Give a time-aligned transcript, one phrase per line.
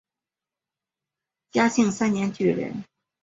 [1.51, 2.83] 嘉庆三年举人。